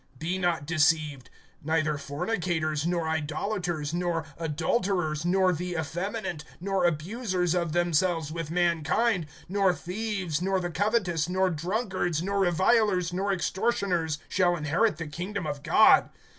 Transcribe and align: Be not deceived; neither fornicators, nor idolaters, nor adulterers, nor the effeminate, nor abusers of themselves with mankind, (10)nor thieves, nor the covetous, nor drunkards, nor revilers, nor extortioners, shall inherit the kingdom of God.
Be 0.17 0.39
not 0.39 0.65
deceived; 0.65 1.29
neither 1.63 1.95
fornicators, 1.99 2.87
nor 2.87 3.07
idolaters, 3.07 3.93
nor 3.93 4.25
adulterers, 4.39 5.25
nor 5.25 5.53
the 5.53 5.75
effeminate, 5.77 6.43
nor 6.59 6.87
abusers 6.87 7.53
of 7.53 7.73
themselves 7.73 8.31
with 8.31 8.49
mankind, 8.49 9.27
(10)nor 9.47 9.77
thieves, 9.77 10.41
nor 10.41 10.59
the 10.59 10.71
covetous, 10.71 11.29
nor 11.29 11.51
drunkards, 11.51 12.23
nor 12.23 12.39
revilers, 12.39 13.13
nor 13.13 13.31
extortioners, 13.31 14.17
shall 14.27 14.55
inherit 14.57 14.97
the 14.97 15.05
kingdom 15.05 15.45
of 15.45 15.61
God. 15.61 16.09